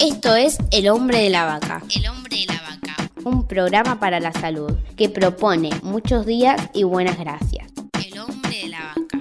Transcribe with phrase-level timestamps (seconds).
[0.00, 1.82] Esto es El hombre de la vaca.
[1.92, 3.10] El hombre de la vaca.
[3.24, 7.72] Un programa para la salud que propone muchos días y buenas gracias.
[8.06, 9.18] El hombre de la vaca.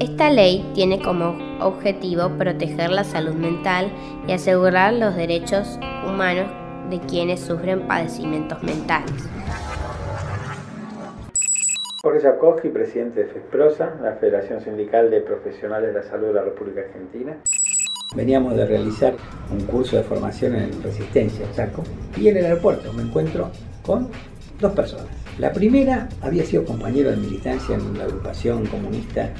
[0.00, 3.92] Esta ley tiene como objetivo proteger la salud mental
[4.26, 6.50] y asegurar los derechos humanos
[6.90, 9.28] de quienes sufren padecimientos mentales.
[12.02, 16.42] Jorge Jakowski, presidente de FESPROSA, la Federación Sindical de Profesionales de la Salud de la
[16.42, 17.36] República Argentina.
[18.14, 19.14] Veníamos de realizar
[19.50, 21.84] un curso de formación en Resistencia, Chaco,
[22.16, 23.50] y en el aeropuerto me encuentro
[23.82, 24.08] con
[24.60, 25.06] dos personas.
[25.38, 29.30] La primera había sido compañero de militancia en la agrupación comunista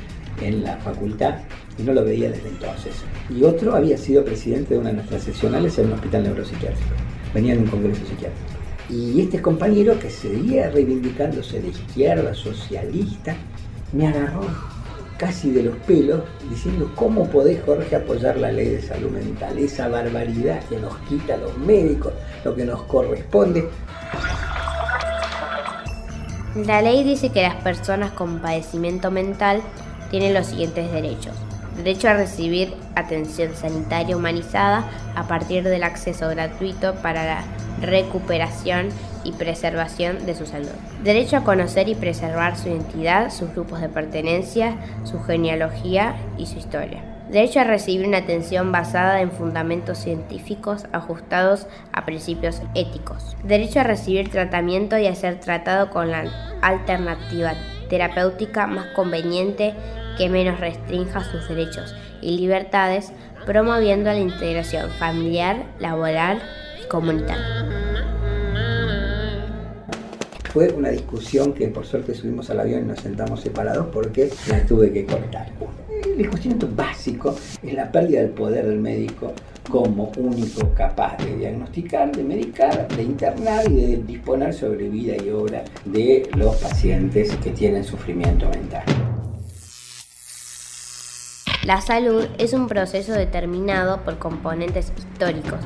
[0.43, 1.37] en la facultad
[1.79, 2.95] y no lo veía desde entonces.
[3.35, 6.95] Y otro había sido presidente de una de nuestras seccionales en un hospital neuropsiquiátrico.
[7.35, 8.59] Venía de un congreso psiquiátrico.
[8.91, 13.35] Y este compañero que seguía reivindicándose de izquierda, socialista,
[13.93, 14.43] me agarró
[15.19, 19.89] casi de los pelos diciendo cómo podés Jorge apoyar la ley de salud mental, esa
[19.89, 22.13] barbaridad que nos quita a los médicos,
[22.45, 23.69] lo que nos corresponde.
[26.55, 29.61] La ley dice que las personas con padecimiento mental
[30.11, 31.35] tienen los siguientes derechos.
[31.77, 37.45] Derecho a recibir atención sanitaria humanizada a partir del acceso gratuito para la
[37.81, 38.89] recuperación
[39.25, 40.69] y preservación de su salud.
[41.03, 46.59] Derecho a conocer y preservar su identidad, sus grupos de pertenencia, su genealogía y su
[46.59, 47.03] historia.
[47.31, 53.37] Derecho a recibir una atención basada en fundamentos científicos ajustados a principios éticos.
[53.45, 56.25] Derecho a recibir tratamiento y a ser tratado con la
[56.63, 57.53] alternativa
[57.91, 59.75] terapéutica más conveniente
[60.17, 63.13] que menos restrinja sus derechos y libertades,
[63.47, 66.43] promoviendo la integración familiar, laboral
[66.83, 67.88] y comunitaria.
[70.53, 74.65] Fue una discusión que por suerte subimos al avión y nos sentamos separados porque la
[74.65, 75.53] tuve que cortar.
[76.05, 79.33] El discusión básico es la pérdida del poder del médico
[79.69, 85.29] como único capaz de diagnosticar, de medicar, de internar y de disponer sobre vida y
[85.29, 88.85] obra de los pacientes que tienen sufrimiento mental.
[91.67, 95.61] La salud es un proceso determinado por componentes históricos,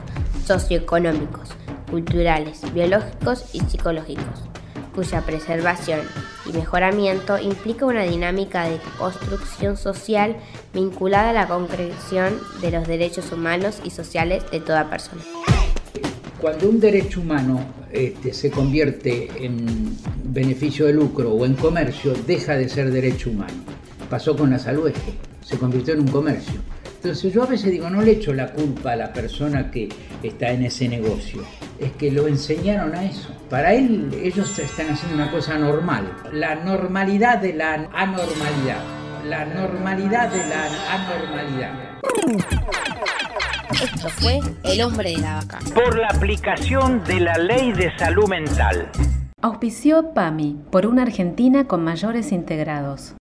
[0.44, 1.50] socioeconómicos,
[1.88, 4.51] culturales, biológicos y psicológicos
[4.94, 6.00] cuya preservación
[6.46, 10.36] y mejoramiento implica una dinámica de construcción social
[10.74, 15.22] vinculada a la concreción de los derechos humanos y sociales de toda persona.
[16.40, 17.60] Cuando un derecho humano
[17.92, 23.54] este, se convierte en beneficio de lucro o en comercio, deja de ser derecho humano.
[24.10, 24.90] Pasó con la salud
[25.42, 26.60] se convirtió en un comercio.
[27.02, 29.88] Entonces yo a veces digo, no le echo la culpa a la persona que
[30.22, 31.42] está en ese negocio
[31.80, 33.28] es que lo enseñaron a eso.
[33.50, 36.16] Para él, ellos están haciendo una cosa normal.
[36.32, 38.84] La normalidad de la anormalidad.
[39.26, 41.72] La normalidad de la anormalidad.
[43.82, 45.58] Esto fue El hombre de la vaca.
[45.74, 48.88] Por la aplicación de la ley de salud mental.
[49.40, 53.16] Auspició PAMI por una Argentina con mayores integrados.